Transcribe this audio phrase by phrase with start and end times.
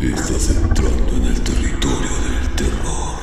[0.00, 3.13] Estás entrando en el territorio del terror.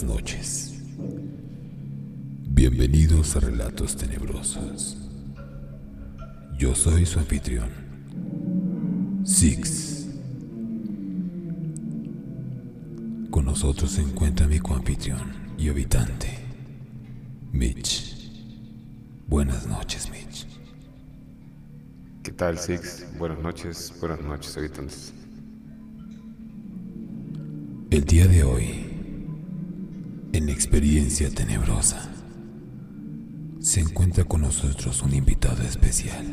[0.00, 0.72] Buenas noches.
[2.48, 4.96] Bienvenidos a Relatos Tenebrosos.
[6.56, 7.68] Yo soy su anfitrión,
[9.24, 10.06] Six.
[13.30, 16.28] Con nosotros se encuentra mi coanfitrión y habitante,
[17.52, 18.30] Mitch.
[19.26, 20.46] Buenas noches, Mitch.
[22.22, 23.06] ¿Qué tal, Six?
[23.18, 25.12] Buenas noches, buenas noches, habitantes.
[27.90, 28.89] El día de hoy,
[30.32, 32.08] en Experiencia Tenebrosa,
[33.58, 36.24] se encuentra con nosotros un invitado especial,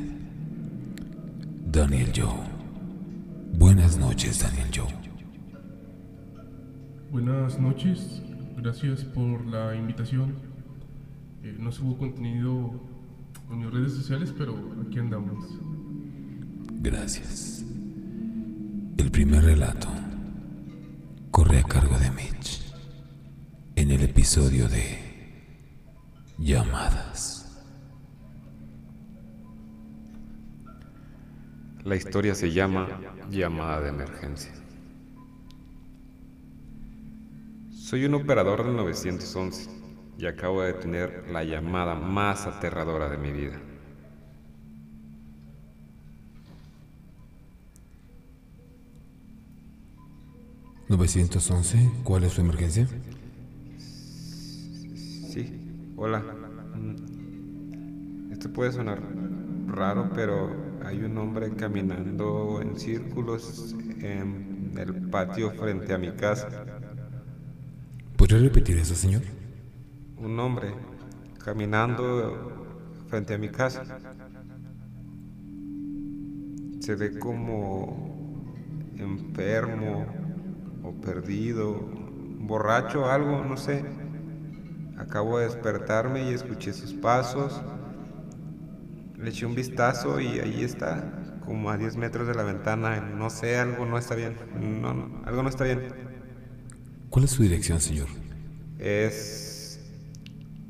[1.65, 2.47] Daniel Joe.
[3.57, 4.93] Buenas noches, Daniel Joe.
[7.11, 8.21] Buenas noches,
[8.57, 10.35] gracias por la invitación.
[11.43, 12.79] Eh, no subo contenido
[13.49, 15.43] en mis redes sociales, pero aquí andamos.
[16.81, 17.65] Gracias.
[18.97, 19.87] El primer relato
[21.31, 22.66] corre a cargo de Mitch
[23.87, 24.99] en el episodio de
[26.37, 27.63] Llamadas.
[31.85, 34.51] La historia se llama Llamada de Emergencia.
[37.71, 39.69] Soy un operador del 911
[40.17, 43.57] y acabo de tener la llamada más aterradora de mi vida.
[50.89, 52.03] ¿911?
[52.03, 52.85] ¿Cuál es su emergencia?
[55.99, 56.19] Hola.
[56.75, 59.01] Mm, Esto puede sonar
[59.65, 66.49] raro, pero hay un hombre caminando en círculos en el patio frente a mi casa.
[68.15, 69.23] ¿Podría repetir eso, señor?
[70.17, 70.67] Un hombre
[71.43, 72.67] caminando
[73.07, 73.83] frente a mi casa.
[76.79, 78.53] Se ve como
[78.97, 80.05] enfermo
[80.83, 81.73] o perdido,
[82.39, 84.06] borracho, algo, no sé.
[84.97, 87.61] Acabo de despertarme y escuché sus pasos.
[89.17, 92.99] Le eché un vistazo y ahí está, como a 10 metros de la ventana.
[92.99, 94.35] No sé, algo no está bien.
[94.59, 95.87] No, no, algo no está bien.
[97.09, 98.07] ¿Cuál es su dirección, señor?
[98.79, 99.79] Es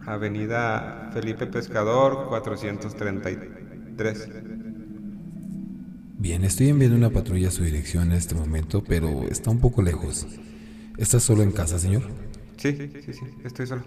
[0.05, 4.29] Avenida Felipe Pescador 433.
[6.19, 9.81] Bien, estoy enviando una patrulla a su dirección en este momento, pero está un poco
[9.81, 10.25] lejos.
[10.97, 12.03] ¿Está solo en casa, señor?
[12.57, 13.83] Sí, sí, sí, estoy solo.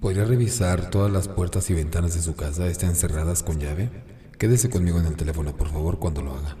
[0.00, 3.92] ¿Podría revisar todas las puertas y ventanas de su casa están cerradas con llave?
[4.38, 6.56] Quédese conmigo en el teléfono, por favor, cuando lo haga.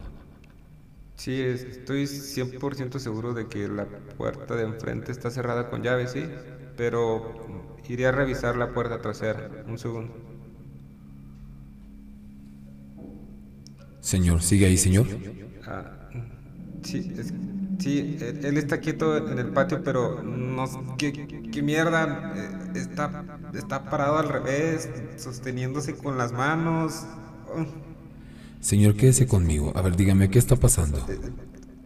[1.16, 6.32] Sí, estoy 100% seguro de que la puerta de enfrente está cerrada con llave, sí,
[6.76, 7.26] pero
[7.84, 9.50] iré a revisar la puerta trasera.
[9.66, 10.14] Un segundo.
[14.00, 15.06] Señor, ¿sigue ahí, señor?
[15.66, 15.92] Ah,
[16.82, 17.34] sí, es-
[17.78, 21.12] sí, él, está quieto en el patio, pero no qué,
[21.50, 22.32] qué mierda.
[22.36, 23.24] eh, Está,
[23.54, 27.06] está parado al revés, sosteniéndose con las manos.
[27.46, 27.64] Oh,
[28.60, 29.72] Señor, quédese conmigo.
[29.76, 30.98] A ver, dígame, ¿qué está pasando?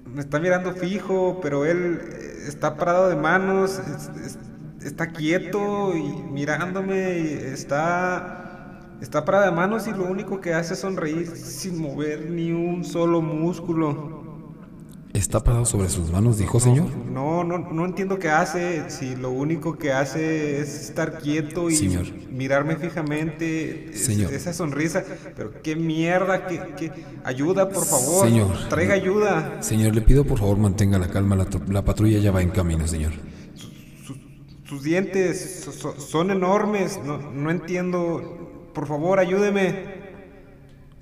[0.05, 4.39] Me está mirando fijo, pero él eh, está parado de manos, es- es-
[4.85, 10.75] está quieto y mirándome, y está, está parado de manos y lo único que hace
[10.75, 14.22] es sonreír sin mover ni un solo músculo.
[15.15, 16.87] ¿Está parado sobre sus manos, dijo, señor?
[16.97, 21.77] No, no, no entiendo qué hace, si lo único que hace es estar quieto y
[21.77, 22.07] Señor.
[22.31, 24.33] mirarme fijamente, Señor.
[24.33, 25.05] esa sonrisa,
[25.37, 26.93] pero qué mierda, qué, qué-
[27.25, 28.69] ayuda por favor, Señor.
[28.71, 29.63] traiga ayuda.
[29.63, 31.37] Señor, le pido por favor mantenga la calma.
[31.37, 33.13] La, tr- la patrulla ya va en camino, señor.
[34.65, 36.99] Sus dientes so- so- son enormes.
[37.05, 38.71] No, no entiendo.
[38.73, 40.02] Por favor, ayúdeme.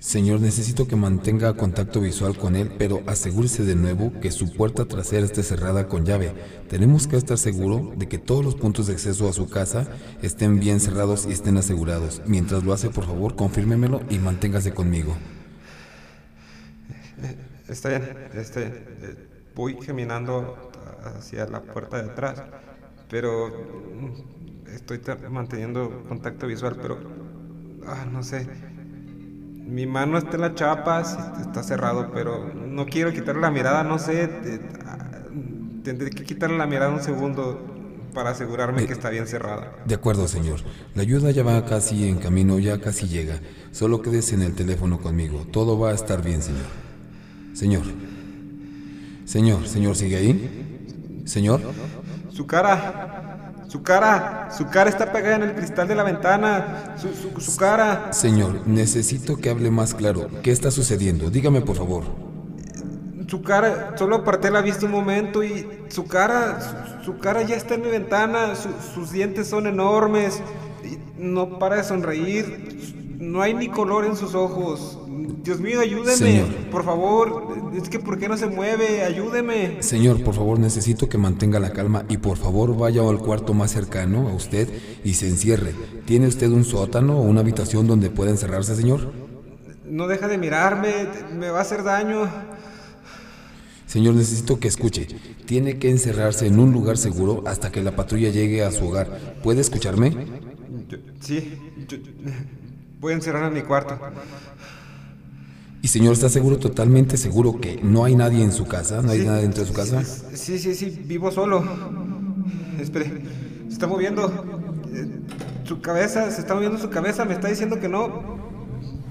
[0.01, 4.85] Señor, necesito que mantenga contacto visual con él, pero asegúrese de nuevo que su puerta
[4.85, 6.33] trasera esté cerrada con llave.
[6.67, 9.87] Tenemos que estar seguro de que todos los puntos de acceso a su casa
[10.23, 12.23] estén bien cerrados y estén asegurados.
[12.25, 15.15] Mientras lo hace, por favor, confírmemelo y manténgase conmigo.
[17.67, 18.73] Está bien, está bien.
[19.03, 20.71] Eh, voy caminando
[21.03, 22.41] hacia la puerta de atrás,
[23.07, 24.99] pero mm, estoy
[25.29, 26.97] manteniendo contacto visual, pero
[27.85, 28.47] ah, no sé.
[29.71, 30.99] Mi mano está en la chapa,
[31.39, 34.29] está cerrado, pero no quiero quitarle la mirada, no sé.
[34.85, 35.21] Ah,
[35.81, 37.57] tendré que quitarle la mirada un segundo
[38.13, 39.73] para asegurarme que está bien cerrada.
[39.85, 40.59] De acuerdo, señor.
[40.93, 43.39] La ayuda ya va casi en camino, ya casi llega.
[43.71, 45.47] Solo quédese en el teléfono conmigo.
[45.53, 46.67] Todo va a estar bien, señor.
[47.53, 47.83] Señor.
[49.23, 51.23] Señor, señor, ¿sigue ahí?
[51.23, 51.61] Señor.
[52.29, 53.30] Su cara.
[53.71, 56.97] Su cara, su cara está pegada en el cristal de la ventana.
[56.97, 58.11] Su, su cara.
[58.11, 60.27] Señor, necesito que hable más claro.
[60.43, 61.29] ¿Qué está sucediendo?
[61.29, 62.03] Dígame, por favor
[63.29, 67.75] su cara, solo aparté la vista un momento y su cara, su, cara ya está
[67.75, 68.55] en mi ventana,
[68.93, 70.41] sus dientes son enormes,
[70.83, 74.99] y no para de sonreír, no hay ni color en sus ojos.
[75.43, 77.71] Dios mío, ayúdeme, por favor.
[77.75, 79.03] Es que ¿por qué no se mueve?
[79.03, 79.81] Ayúdeme.
[79.81, 83.71] Señor, por favor, necesito que mantenga la calma y por favor vaya al cuarto más
[83.71, 84.69] cercano a usted
[85.03, 85.73] y se encierre.
[86.05, 89.11] ¿Tiene usted un sótano o una habitación donde pueda encerrarse, señor?
[89.85, 92.29] No deja de mirarme, me va a hacer daño.
[93.87, 95.07] Señor, necesito que escuche.
[95.45, 99.39] Tiene que encerrarse en un lugar seguro hasta que la patrulla llegue a su hogar.
[99.43, 100.27] ¿Puede escucharme?
[101.19, 101.57] sí,
[102.99, 103.99] voy a encerrar en mi cuarto.
[105.83, 109.01] ¿Y señor, está seguro, totalmente seguro que no hay nadie en su casa?
[109.01, 110.03] ¿No hay nadie dentro de su casa?
[110.03, 111.63] Sí, sí, sí, vivo solo.
[112.79, 113.23] Espere,
[113.67, 114.31] se está moviendo.
[115.63, 118.39] Su cabeza, se está moviendo su cabeza, me está diciendo que no.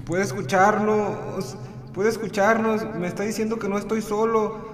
[0.05, 1.57] Puede escucharnos,
[1.93, 4.69] puede escucharnos, me está diciendo que no estoy solo.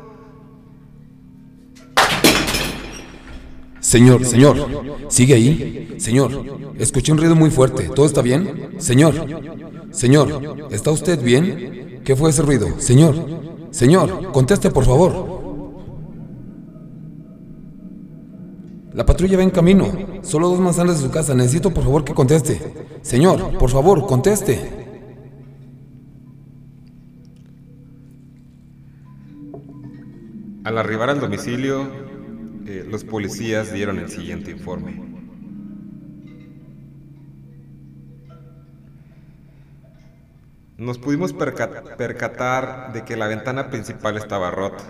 [3.80, 4.58] Señor, señor,
[5.08, 5.96] ¿sigue ahí?
[5.98, 6.44] Señor,
[6.78, 7.90] escuché un ruido muy fuerte.
[7.90, 8.70] ¿Todo está bien?
[8.78, 9.16] Señor,
[9.92, 11.87] señor, ¿está usted bien?
[12.08, 12.80] ¿Qué fue ese ruido?
[12.80, 13.18] Señor,
[13.70, 15.12] señor, conteste por favor.
[18.94, 19.92] La patrulla va en camino.
[20.22, 21.36] Solo dos manzanas de su casa.
[21.36, 22.62] Necesito por favor que conteste.
[23.02, 24.58] Señor, por favor, conteste.
[30.64, 31.92] Al arribar al domicilio,
[32.68, 35.07] eh, los policías dieron el siguiente informe.
[40.88, 44.86] Nos pudimos percatar de que la ventana principal estaba rota.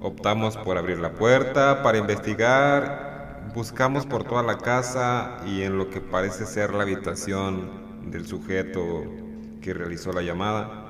[0.00, 5.90] Optamos por abrir la puerta para investigar, buscamos por toda la casa y en lo
[5.90, 9.04] que parece ser la habitación del sujeto
[9.60, 10.88] que realizó la llamada,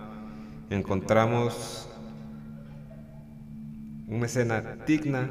[0.71, 1.87] encontramos
[4.09, 5.29] una escena digna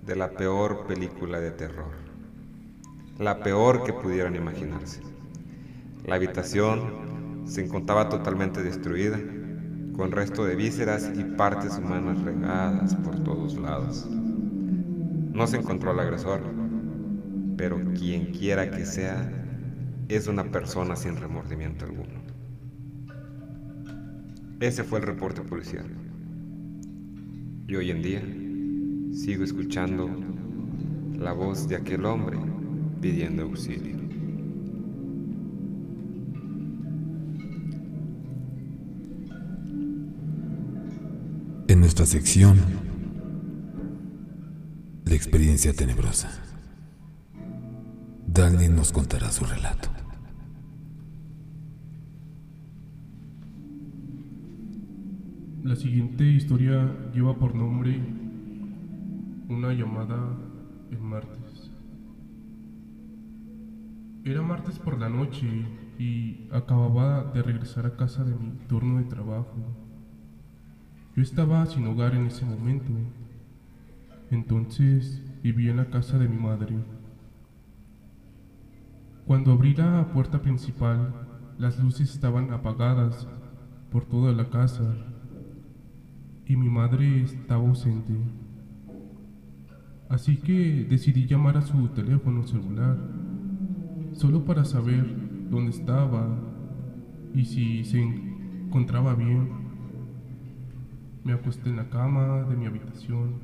[0.00, 1.92] de la peor película de terror,
[3.18, 5.02] la peor que pudieran imaginarse.
[6.06, 7.15] La habitación
[7.46, 9.18] se encontraba totalmente destruida,
[9.96, 14.06] con resto de vísceras y partes humanas regadas por todos lados.
[15.32, 16.42] No se encontró al agresor,
[17.56, 19.32] pero quien quiera que sea,
[20.08, 22.20] es una persona sin remordimiento alguno.
[24.60, 25.86] Ese fue el reporte policial.
[27.68, 28.22] Y hoy en día
[29.12, 30.08] sigo escuchando
[31.18, 32.38] la voz de aquel hombre
[33.00, 34.05] pidiendo auxilio.
[41.86, 42.56] Nuestra sección,
[45.04, 46.32] la experiencia tenebrosa,
[48.26, 49.88] Dani nos contará su relato.
[55.62, 58.00] La siguiente historia lleva por nombre
[59.48, 60.36] una llamada
[60.90, 61.70] el martes.
[64.24, 65.46] Era martes por la noche
[66.00, 69.85] y acababa de regresar a casa de mi turno de trabajo.
[71.16, 72.92] Yo estaba sin hogar en ese momento,
[74.30, 76.76] entonces vivía en la casa de mi madre.
[79.24, 81.14] Cuando abrí la puerta principal,
[81.56, 83.26] las luces estaban apagadas
[83.90, 84.94] por toda la casa
[86.44, 88.12] y mi madre estaba ausente.
[90.10, 92.98] Así que decidí llamar a su teléfono celular,
[94.12, 96.28] solo para saber dónde estaba
[97.32, 99.65] y si se encontraba bien.
[101.26, 103.40] Me acosté en la cama de mi habitación,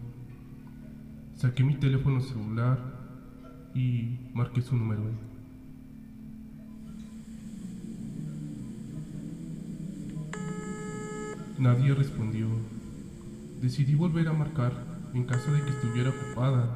[1.34, 2.78] saqué mi teléfono celular
[3.74, 5.02] y marqué su número.
[11.58, 12.46] Nadie respondió.
[13.60, 14.72] Decidí volver a marcar
[15.12, 16.68] en caso de que estuviera ocupada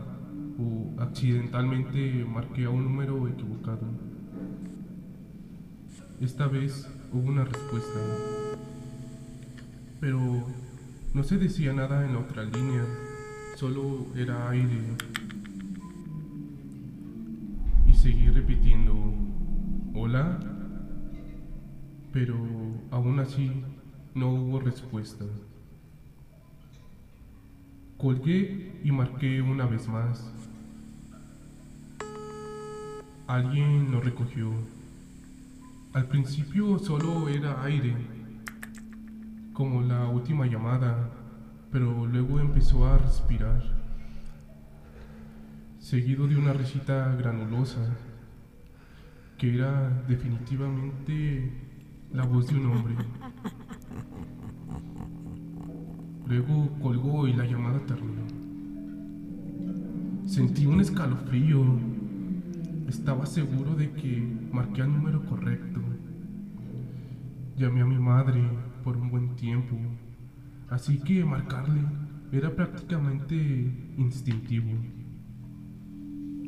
[0.58, 3.86] o accidentalmente marqué a un número equivocado.
[6.20, 8.00] Esta vez hubo una respuesta,
[10.00, 10.65] pero
[11.14, 12.84] No se decía nada en la otra línea,
[13.56, 14.96] solo era aire.
[17.86, 18.94] Y seguí repitiendo,
[19.94, 20.38] hola,
[22.12, 22.36] pero
[22.90, 23.50] aún así
[24.14, 25.24] no hubo respuesta.
[27.98, 30.30] Colgué y marqué una vez más.
[33.26, 34.50] Alguien lo recogió.
[35.94, 37.94] Al principio solo era aire,
[39.56, 41.08] como la última llamada,
[41.72, 43.62] pero luego empezó a respirar,
[45.78, 47.80] seguido de una risita granulosa,
[49.38, 51.50] que era definitivamente
[52.12, 52.96] la voz de un hombre.
[56.26, 58.26] Luego colgó y la llamada terminó.
[60.26, 61.64] Sentí un escalofrío.
[62.88, 64.22] Estaba seguro de que
[64.52, 65.80] marqué el número correcto.
[67.56, 68.42] Llamé a mi madre
[68.86, 69.74] por un buen tiempo,
[70.70, 71.82] así que marcarle
[72.30, 73.34] era prácticamente
[73.96, 74.70] instintivo.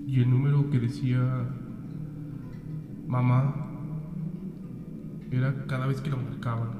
[0.06, 1.20] Y el número que decía
[3.08, 3.56] mamá
[5.32, 6.72] era cada vez que lo marcaba.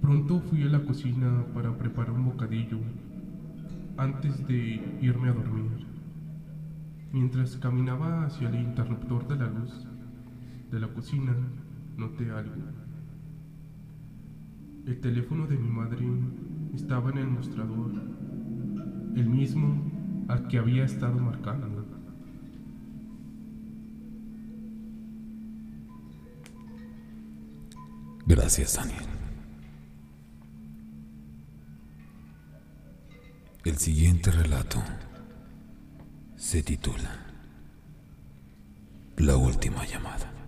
[0.00, 2.78] Pronto fui a la cocina para preparar un bocadillo
[3.96, 5.84] antes de irme a dormir.
[7.12, 9.88] Mientras caminaba hacia el interruptor de la luz
[10.70, 11.34] de la cocina,
[12.00, 12.54] noté algo.
[14.86, 16.06] El teléfono de mi madre
[16.74, 17.92] estaba en el mostrador,
[19.14, 21.84] el mismo al que había estado marcando.
[28.26, 29.04] Gracias, Daniel.
[33.64, 34.82] El siguiente relato
[36.36, 37.10] se titula
[39.18, 40.39] La última llamada.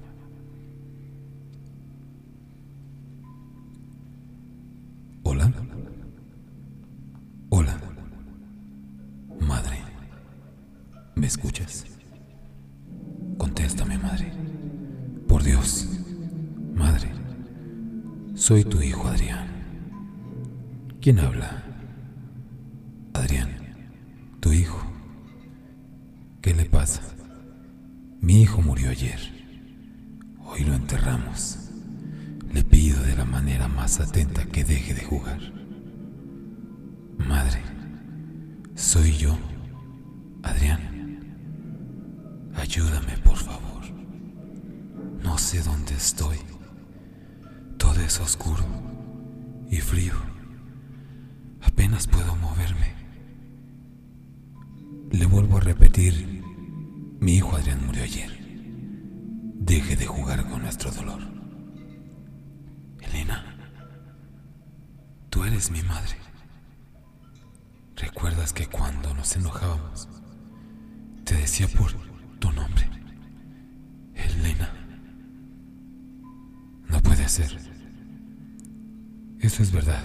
[18.42, 19.46] Soy tu hijo Adrián.
[21.00, 21.62] ¿Quién habla?
[23.14, 23.50] Adrián,
[24.40, 24.82] tu hijo.
[26.40, 27.02] ¿Qué le pasa?
[28.20, 29.20] Mi hijo murió ayer.
[30.44, 31.70] Hoy lo enterramos.
[32.52, 35.38] Le pido de la manera más atenta que deje de jugar.
[37.18, 37.62] Madre,
[38.74, 39.38] soy yo,
[40.42, 40.80] Adrián.
[42.56, 43.84] Ayúdame, por favor.
[45.22, 46.38] No sé dónde estoy.
[48.04, 48.64] Es oscuro
[49.70, 50.12] y frío.
[51.62, 52.92] Apenas puedo moverme.
[55.12, 56.42] Le vuelvo a repetir,
[57.20, 58.38] mi hijo Adrián murió ayer.
[59.54, 61.22] Deje de jugar con nuestro dolor.
[63.00, 63.56] Elena,
[65.30, 66.16] tú eres mi madre.
[67.96, 70.08] ¿Recuerdas que cuando nos enojábamos,
[71.24, 71.92] te decía por
[72.40, 72.90] tu nombre?
[74.14, 74.70] Elena.
[76.90, 77.71] No puede ser.
[79.42, 80.02] Eso es verdad.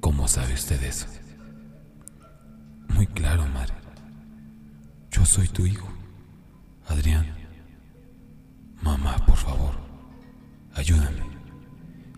[0.00, 1.06] ¿Cómo sabe usted eso?
[2.88, 3.74] Muy claro, madre.
[5.12, 5.88] Yo soy tu hijo,
[6.88, 7.26] Adrián.
[8.82, 9.74] Mamá, por favor,
[10.74, 11.22] ayúdame.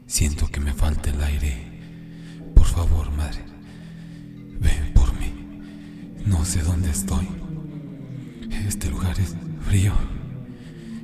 [0.06, 1.70] Siento que me falta el aire.
[2.54, 3.44] Por favor, madre,
[4.58, 5.32] ven por mí.
[6.24, 7.28] No sé dónde estoy.
[8.66, 9.36] Este lugar es
[9.68, 9.92] frío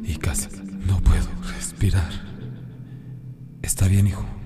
[0.03, 0.49] y casi
[0.87, 2.11] no puedo respirar.
[3.61, 4.38] Está bien, hijo.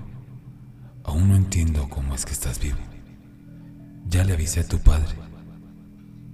[1.03, 2.77] Aún no entiendo cómo es que estás vivo.
[4.07, 5.15] Ya le avisé a tu padre.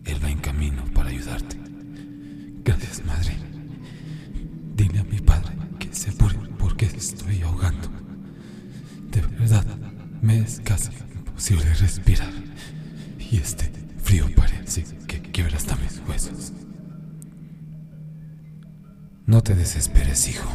[0.05, 1.57] Él va en camino para ayudarte.
[2.63, 3.35] Gracias, madre.
[4.75, 7.89] Dile a mi padre que se apure porque estoy ahogando.
[9.11, 9.65] De verdad,
[10.21, 12.33] me es casi imposible respirar.
[13.19, 13.71] Y este
[14.03, 16.53] frío parece que quiebra hasta mis huesos.
[19.25, 20.49] No te desesperes, hijo.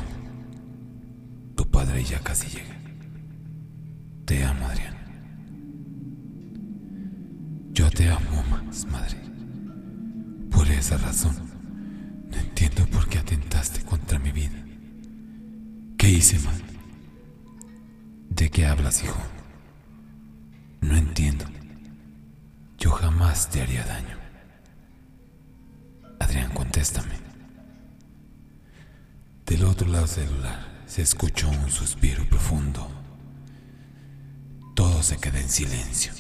[1.55, 2.84] Tu padre ya casi llega.
[4.25, 4.95] Te amo, Adrián.
[7.73, 9.19] Yo te amo más, madre.
[10.51, 11.37] Por esa razón,
[12.31, 14.65] no entiendo por qué atentaste contra mi vida.
[15.99, 16.63] ¿Qué hice mal?
[18.31, 19.21] ¿De qué hablas, hijo?
[20.81, 21.45] No entiendo.
[22.79, 24.17] Yo jamás te haría daño.
[26.19, 27.15] Adrián, contéstame.
[29.45, 32.94] Del otro lado del celular se escuchó un suspiro profundo.
[35.05, 36.13] Se queda en silencio.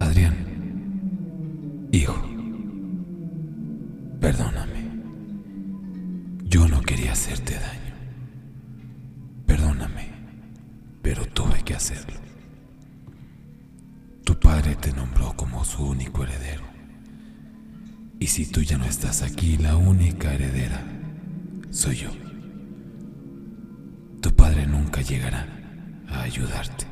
[0.00, 2.20] Adrián, hijo,
[4.20, 4.90] Perdóname.
[6.46, 7.94] Yo no quería hacerte daño.
[9.46, 10.08] Perdóname,
[11.00, 12.18] pero tuve que hacerlo.
[14.24, 16.75] Tu padre te nombró como su único heredero.
[18.18, 20.82] Y si tú ya no estás aquí, la única heredera
[21.70, 22.10] soy yo.
[24.20, 25.46] Tu padre nunca llegará
[26.08, 26.86] a ayudarte.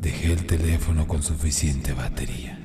[0.00, 2.58] Dejé el teléfono con suficiente batería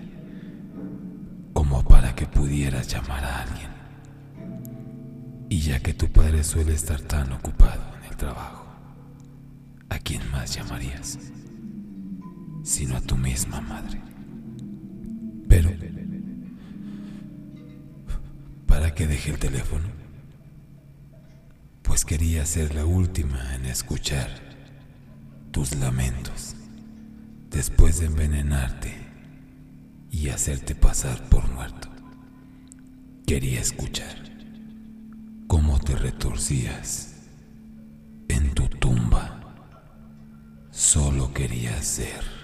[1.54, 3.72] como para que pudieras llamar a alguien.
[5.50, 8.66] Y ya que tu padre suele estar tan ocupado en el trabajo,
[9.90, 11.20] ¿a quién más llamarías?
[12.64, 14.02] Sino a tu misma madre.
[18.96, 19.90] ¿Para qué dejé el teléfono?
[21.84, 24.30] Pues quería ser la última en escuchar
[25.52, 26.56] tus lamentos
[27.50, 28.94] después de envenenarte
[30.12, 31.90] y hacerte pasar por muerto.
[33.28, 34.16] Quería escuchar
[35.48, 37.16] cómo te retorcías
[38.30, 39.42] en tu tumba.
[40.72, 42.35] Solo quería ser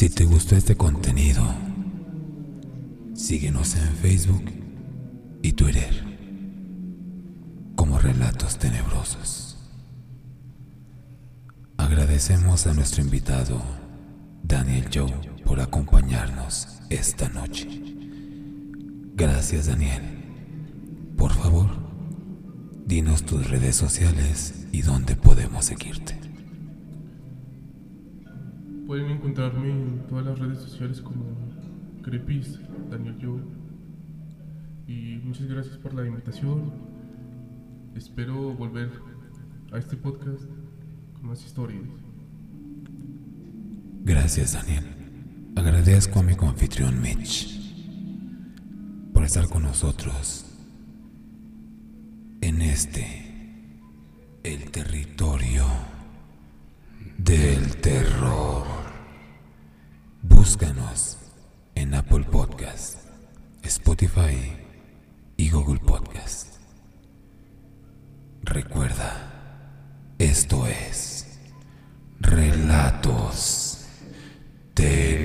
[0.00, 1.44] Si te gustó este contenido,
[3.12, 4.50] síguenos en Facebook
[5.42, 5.92] y Twitter
[7.76, 9.58] como Relatos Tenebrosos.
[11.76, 13.60] Agradecemos a nuestro invitado,
[14.42, 15.12] Daniel Joe,
[15.44, 17.68] por acompañarnos esta noche.
[19.16, 20.00] Gracias, Daniel.
[21.18, 21.68] Por favor,
[22.86, 26.29] dinos tus redes sociales y dónde podemos seguirte.
[28.90, 31.22] Pueden encontrarme en todas las redes sociales como
[32.02, 32.58] Crepis,
[32.90, 33.40] Daniel Joe.
[34.88, 36.72] Y muchas gracias por la invitación.
[37.94, 38.90] Espero volver
[39.70, 40.42] a este podcast
[41.12, 41.84] con más historias.
[44.02, 44.84] Gracias, Daniel.
[45.54, 47.60] Agradezco a mi confitrión Mitch
[49.14, 50.46] por estar con nosotros
[52.40, 53.70] en este,
[54.42, 55.64] el territorio
[57.18, 58.69] del terror.
[60.22, 61.16] Búscanos
[61.74, 62.98] en Apple Podcast,
[63.62, 64.54] Spotify
[65.38, 66.58] y Google Podcast.
[68.42, 71.38] Recuerda, esto es
[72.20, 73.86] Relatos
[74.74, 75.19] de